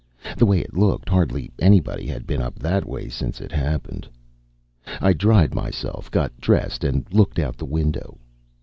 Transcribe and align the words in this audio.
The 0.35 0.47
way 0.47 0.57
it 0.61 0.73
looked, 0.73 1.09
hardly 1.09 1.51
anybody 1.59 2.07
had 2.07 2.25
been 2.25 2.41
up 2.41 2.57
that 2.57 2.87
way 2.87 3.07
since 3.07 3.39
it 3.39 3.51
happened. 3.51 4.09
I 4.99 5.13
dried 5.13 5.53
myself, 5.53 6.09
got 6.09 6.35
dressed 6.41 6.83
and 6.83 7.05
looked 7.13 7.37
out 7.37 7.55
the 7.55 7.65
window. 7.65 8.17